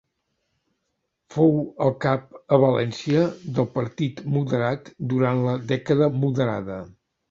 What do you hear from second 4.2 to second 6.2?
Moderat durant la Dècada